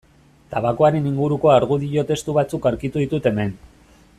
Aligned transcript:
Tabakoaren 0.53 1.09
inguruko 1.09 1.51
argudio 1.57 2.05
testu 2.13 2.35
batzuk 2.39 2.67
aurkitu 2.71 3.05
ditut 3.05 3.29
hemen. 3.33 3.55